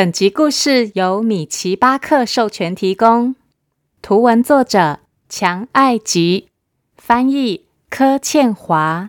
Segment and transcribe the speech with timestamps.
[0.00, 3.34] 本集故事由米奇巴克授权提供，
[4.00, 6.48] 图文作者强爱吉，
[6.96, 9.08] 翻译柯倩华。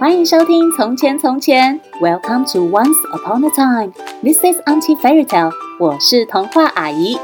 [0.00, 3.92] 欢迎收听《从前从前》，Welcome to Once Upon a Time。
[4.22, 5.52] This is Auntie Fairy Tale。
[5.78, 7.18] 我是童话阿姨。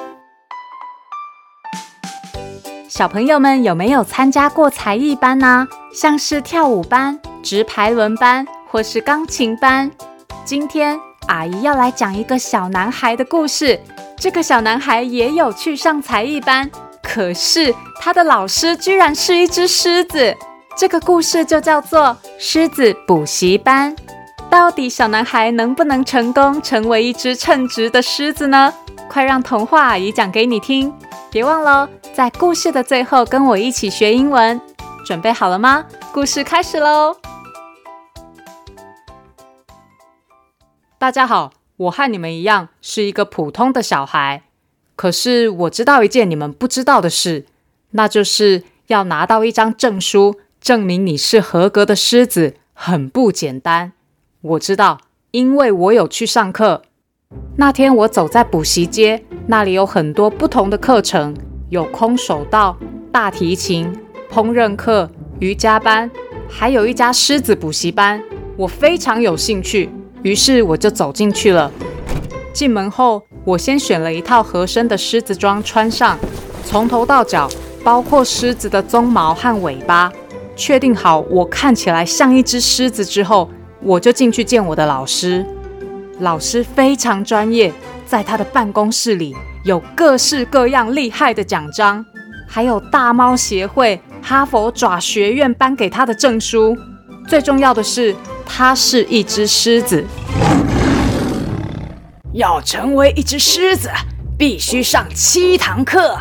[2.87, 5.67] 小朋友们有没有参加过才艺班呢？
[5.95, 9.91] 像是跳舞班、直排轮班，或是钢琴班？
[10.45, 11.01] 今天
[11.33, 13.81] 阿姨要来讲一个小男孩的故事。
[14.19, 16.71] 这个小男孩也有去上才艺班，
[17.03, 20.37] 可是他的老师居然是一只狮子。
[20.77, 22.01] 这个故事就叫做
[22.39, 23.97] 《狮子补习班》。
[24.51, 28.73] 到底小男孩能不能成功成为一只称职的狮子呢？
[29.09, 30.93] 快让童话阿姨讲给你听！
[31.31, 34.61] 别忘了，在故事的最后跟我一起学英文。
[35.07, 35.83] 准备好了吗？
[36.13, 37.17] 故事开始喽！
[41.03, 44.45] 大家好，我和你们一样是一个普通的小孩。
[44.95, 47.45] 可是我知道一件你们不知道的事，
[47.91, 53.95] 那就是要拿到一张证书，证明你是合格的狮子，很不简单。
[54.43, 55.01] 我知道，
[55.33, 56.83] 因为我有去上课。
[57.57, 61.37] 那天我走在补习街，那里有很多不同的课程，
[61.71, 62.79] 有空手道、
[63.11, 63.93] 大提琴、
[64.31, 66.09] 烹饪课、瑜伽班，
[66.49, 68.23] 还有一家狮子补习班。
[68.57, 69.91] 我非常有兴趣，
[70.23, 71.71] 于是我就走进去了。
[72.53, 76.19] 进门后，我先选了一套合身的狮子装穿上，
[76.65, 77.49] 从头到脚，
[77.83, 80.13] 包括狮子的鬃毛和尾巴，
[80.55, 83.51] 确定好我看起来像一只狮子之后，
[83.81, 85.45] 我就进去见我的老师。
[86.19, 87.73] 老师非常专业，
[88.07, 89.35] 在他的办公室里
[89.65, 92.05] 有各式各样厉害的奖章，
[92.47, 96.77] 还有大猫协会、哈佛爪学院颁给他的证书。
[97.29, 100.05] 最重要的是，它是一只狮子。
[102.33, 103.91] 要成为一只狮子，
[104.39, 106.17] 必须上七堂课。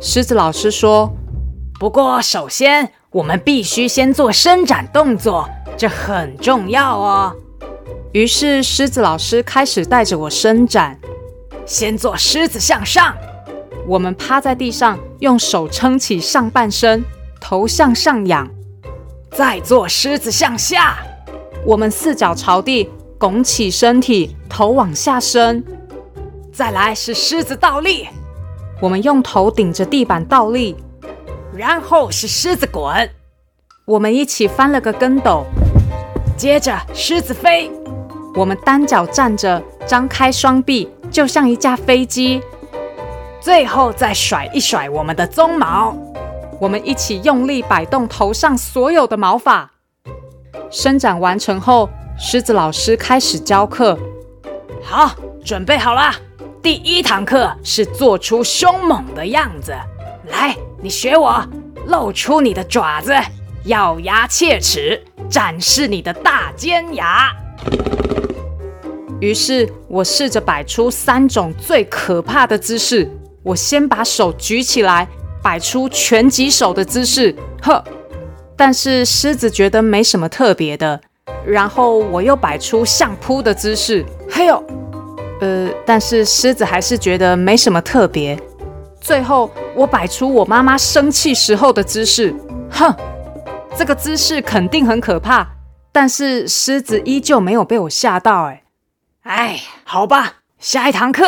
[0.00, 1.12] 狮子老师说
[1.78, 7.34] ：“不过，首先我们必须先做伸展动作，这很重要哦。”
[8.12, 10.98] 于是，狮子老师开始带着我伸展。
[11.66, 13.14] 先做狮子向上，
[13.86, 17.04] 我们趴在地上，用手撑起上半身，
[17.40, 18.48] 头向上仰。
[19.30, 20.98] 再做狮子向下，
[21.64, 25.64] 我们四脚朝地，拱起身体，头往下伸。
[26.52, 28.08] 再来是狮子倒立，
[28.80, 30.76] 我们用头顶着地板倒立。
[31.56, 33.10] 然后是狮子滚，
[33.84, 35.44] 我们一起翻了个跟斗。
[36.36, 37.70] 接着狮子飞。
[38.36, 42.40] 我们单脚站着，张开双臂，就像一架飞机。
[43.40, 45.96] 最后再甩一甩我们的鬃毛，
[46.60, 49.70] 我们一起用力摆动头上所有的毛发。
[50.70, 51.88] 伸展完成后，
[52.18, 53.98] 狮子老师开始教课。
[54.82, 56.12] 好，准备好了。
[56.62, 59.72] 第一堂课是做出凶猛的样子。
[60.26, 61.42] 来，你学我，
[61.86, 63.14] 露出你的爪子，
[63.64, 67.32] 咬牙切齿，展示你的大尖牙。
[69.18, 73.10] 于是我试着摆出三种最可怕的姿势。
[73.42, 75.08] 我先把手举起来，
[75.42, 77.82] 摆出拳击手的姿势，呵。
[78.56, 81.00] 但是狮子觉得没什么特别的。
[81.46, 84.62] 然后我又摆出相扑的姿势，嘿呦。
[85.40, 88.38] 呃，但是狮子还是觉得没什么特别。
[89.00, 92.34] 最后我摆出我妈妈生气时候的姿势，
[92.70, 92.94] 哼。
[93.76, 95.46] 这个姿势肯定很可怕，
[95.90, 98.62] 但是狮子依旧没有被我吓到，哎。
[99.22, 101.24] 哎，好吧，下一堂课。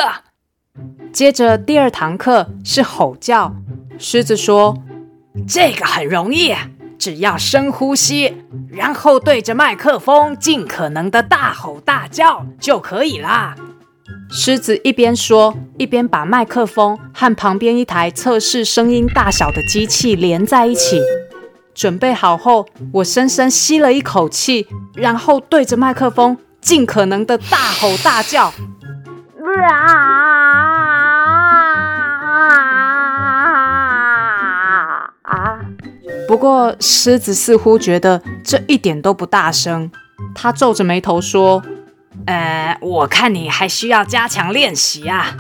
[1.13, 3.55] 接着第二堂课是吼叫。
[3.99, 4.83] 狮子说
[5.47, 6.55] ：“这个很容易，
[6.99, 8.35] 只要深呼吸，
[8.71, 13.55] 然后对着麦克风尽可能的大吼大叫就可以啦。”
[14.33, 21.01] 狮子一边说，一边把麦克风和旁边一台测试声音大小的机器连在一起。
[21.75, 26.39] 准备好后，我深深吸了一口气，然后对着麦克风。
[26.63, 28.47] 尽可能的大吼大叫，
[29.69, 30.22] 啊！
[36.33, 39.91] 不过狮子似乎觉得这一点都不大声，
[40.35, 41.63] 他皱着眉头说
[42.25, 45.37] ：“呃，我看你还需要加强练习啊。”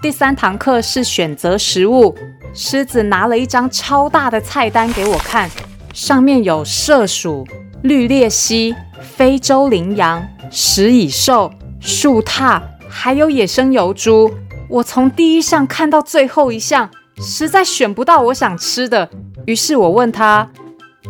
[0.00, 2.16] 第三堂课是选择食物，
[2.54, 5.50] 狮子拿了一张超大的菜单给我看，
[5.92, 7.46] 上面有麝鼠、
[7.82, 8.74] 绿鬣蜥。
[9.14, 14.32] 非洲羚羊、食蚁兽、树獭，还有野生疣猪。
[14.70, 16.88] 我从第一项看到最后一项，
[17.18, 19.10] 实在选不到我想吃的。
[19.48, 20.46] 于是我问他：“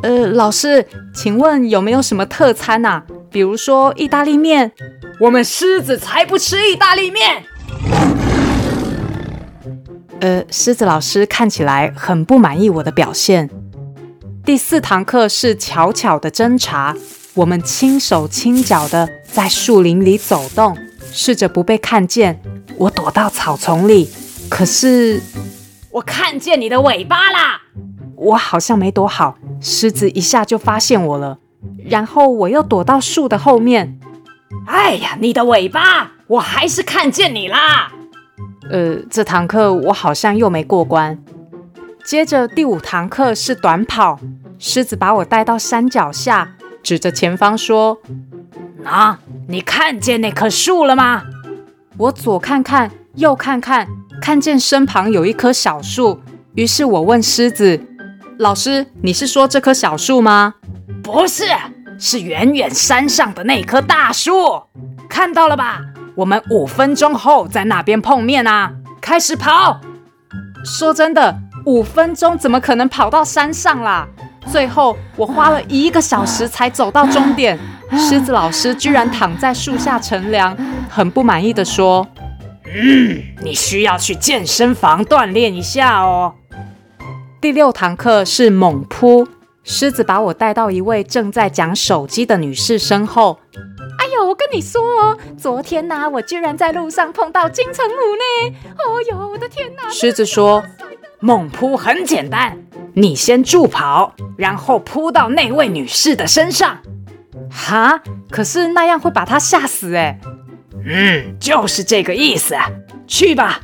[0.01, 3.03] 呃，老师，请问有没有什么特餐啊？
[3.33, 4.71] 比如说意大利面？”
[5.19, 7.43] 我们狮子才不吃意大利面。
[10.21, 13.51] 呃，狮子老师看起来很不满意我的表现。
[14.45, 16.95] 第四堂课是巧巧的侦查，
[17.35, 20.79] 我们轻手轻脚的在树林里走动，
[21.11, 22.41] 试着不被看见。
[22.77, 24.09] 我躲到草丛里，
[24.49, 25.21] 可是
[25.91, 27.63] 我看见你的尾巴啦！
[28.19, 31.39] 我好像没躲好，狮子一下就发现我了，
[31.89, 33.99] 然后我又躲到树的后面。
[34.67, 37.93] 哎呀，你的尾巴，我还是看见你啦！
[38.71, 41.19] 呃，这堂课我好像又没过关。
[42.05, 44.19] 接着第五堂课是短跑，
[44.59, 47.99] 狮子把我带到山脚下，指着前方说
[48.85, 51.23] ：“啊，你看见那棵树了吗？”
[51.99, 53.87] 我左看看，右看看，
[54.21, 56.21] 看见身旁有一棵小树，
[56.55, 57.81] 于是我问狮子
[58.39, 60.55] ：“老师，你是说这棵小树吗
[61.03, 61.45] ？”“不是，
[61.99, 64.63] 是远远山上的那棵大树，
[65.09, 65.81] 看到了吧？”
[66.15, 68.73] 我们五分钟后在那边碰面啊！
[69.01, 69.81] 开始跑。
[70.65, 74.07] 说真的，五分钟怎么可能跑到山上啦？
[74.47, 77.59] 最后我花了一个小时才走到终点。
[77.93, 80.57] 狮子老师居然躺在树下乘凉，
[80.89, 82.07] 很不满意的说
[82.67, 86.35] ：“嗯，你需要去健身房锻炼一下哦。”
[87.41, 89.29] 第六堂课是猛扑，
[89.63, 93.39] 狮子把我带到一位正在讲手机的女士身后。
[94.01, 98.59] 哎呦我跟你说哦，昨天呐、啊，我居然在路上碰到金城武呢！
[98.79, 99.89] 哦呦，我的天哪！
[99.89, 100.65] 狮子说
[101.21, 102.59] ：“猛扑很简单，
[102.95, 106.79] 你先助跑，然后扑到那位女士的身上。”
[107.49, 110.19] 哈，可是那样会把她吓死哎。
[110.85, 112.57] 嗯，就是这个意思。
[113.07, 113.61] 去吧。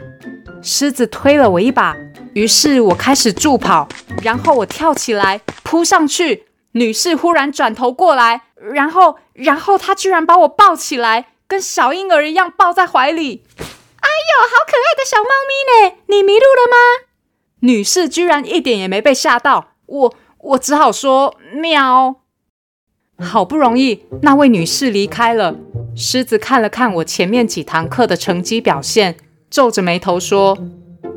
[0.62, 1.94] 狮子推了我一把，
[2.34, 3.88] 于是我开始助跑，
[4.22, 6.46] 然后我跳起来扑上去。
[6.72, 8.42] 女士忽然转头过来，
[8.72, 13.44] 然后，然后她居然把我抱起来，跟小婴儿一样抱在怀里。
[13.56, 15.96] 哎呦，好可爱的小猫咪呢！
[16.06, 17.06] 你迷路了吗？
[17.60, 22.16] 女士居然一点也没被吓到，我我只好说喵。
[23.20, 25.54] 好不容易那位女士离开了，
[25.96, 29.16] 狮子看了看我前面几堂课的成绩表现，
[29.48, 30.58] 皱着眉头说：“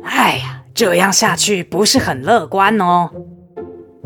[0.04, 3.10] 哎呀，这样下去不是很乐观哦。”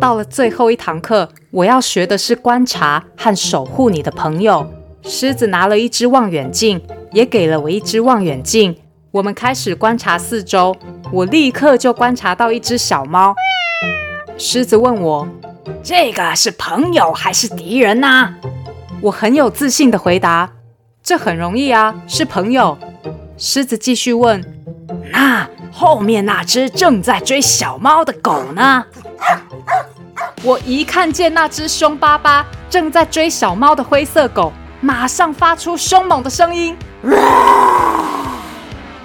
[0.01, 4.67] 到了最后一堂课，我要学的是观察和守护你的朋友。
[5.03, 6.81] 狮子拿了一只望远镜，
[7.13, 8.75] 也给了我一只望远镜。
[9.11, 10.75] 我们开始观察四周，
[11.13, 13.35] 我立刻就观察到一只小猫。
[14.39, 15.29] 狮子问我
[15.85, 18.35] ：“这个是朋友还是敌人呢？”
[19.03, 20.51] 我很有自信地回答
[21.05, 22.79] ：“这很容易啊，是朋友。”
[23.37, 24.43] 狮子继续问
[25.13, 25.47] ：“那
[25.83, 28.85] 后面那只正在追小猫的狗呢？”
[30.45, 36.77] 我一看见那只凶巴巴正在追小猫的灰色狗，马上发出凶猛的声音。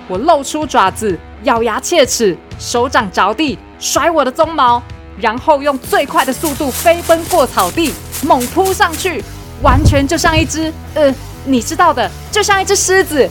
[0.08, 4.80] 我露出爪子，咬牙切齿，手掌着地，甩我的鬃毛，
[5.20, 7.92] 然后用最快的速度飞奔过草地，
[8.22, 9.24] 猛扑上去，
[9.64, 10.72] 完全就像一只……
[10.94, 11.12] 呃，
[11.44, 13.28] 你知道的，就像一只狮子。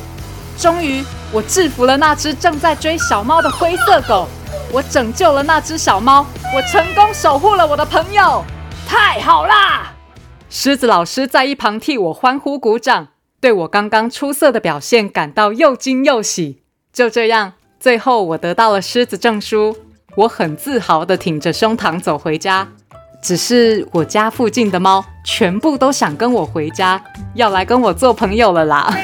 [0.59, 4.29] 终于，我制服了那只正在追小猫的灰色狗。
[4.73, 8.45] 我拯救了那只小猫，我成功守护了我的朋友，
[8.87, 9.93] 太好啦！
[10.51, 13.09] 狮子老师在一旁替我欢呼鼓掌，
[13.41, 16.63] 对我刚刚出色的表现感到又惊又喜。
[16.93, 19.77] 就这样，最后我得到了狮子证书，
[20.17, 22.69] 我很自豪地挺着胸膛走回家。
[23.23, 27.03] 只是我家附近的猫全部都想跟我回家，
[27.35, 28.95] 要来跟我做朋友了啦。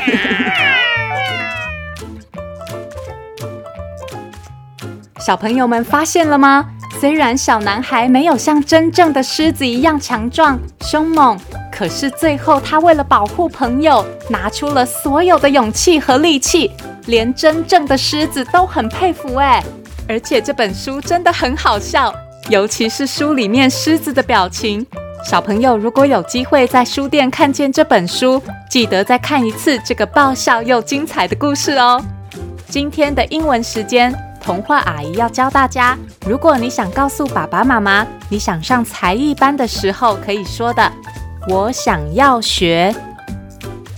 [5.25, 6.67] 小朋友们发现了吗？
[7.00, 11.38] 虽然小男孩没有像真正的狮子一样强壮凶猛，
[11.71, 16.73] 可是最后他为了保护朋友，拿出了所有的勇气和力气，
[17.07, 19.62] 连真正的狮子都很佩服哎！
[20.09, 22.12] 而且这本书真的很好笑，
[22.49, 24.85] 尤其是书里面狮子的表情。
[25.25, 32.05] 小朋友如果有机会在书店看见这本书，记得再看一次这个爆笑又精彩的故事哦。
[32.69, 34.12] 今天的英文时间。
[34.42, 35.96] 童话阿姨要教大家，
[36.26, 40.90] 如果你想告诉爸爸妈妈你想上才艺班的时候，可以说的
[41.49, 42.94] ：“我想要学。”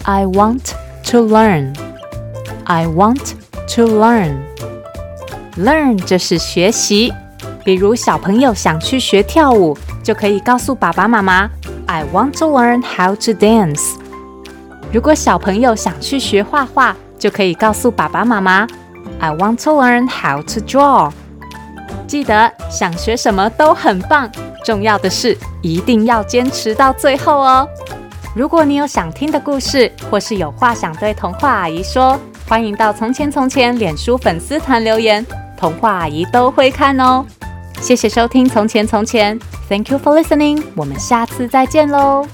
[0.04, 0.72] I want
[1.10, 1.74] to learn.
[2.64, 3.32] I want
[3.74, 4.36] to learn.
[5.56, 7.12] Learn 就是学习。
[7.64, 11.48] 比如小朋友想去学跳舞，就可以告诉爸爸妈妈
[11.86, 13.94] ：“I want to learn how to dance.”
[14.92, 18.66] 如果小朋友想去学画画，就可以告诉爸爸妈妈。
[19.24, 21.10] I want to learn how to draw。
[22.06, 24.30] 记得想学什么都很棒，
[24.62, 27.66] 重要的是一定要坚持到最后哦。
[28.36, 35.24] 如果你有想听的故事，或是有话想对童话阿姨说，欢迎到《从前从前》脸书粉丝团留言，
[35.56, 37.24] 童话阿姨都会看哦。
[37.80, 39.40] 谢谢收听《从前从前》
[39.70, 42.26] ，Thank you for listening，我们下次再见喽。